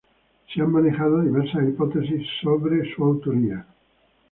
[0.51, 3.67] Se han manejado diversas hipótesis acerca de su autoría.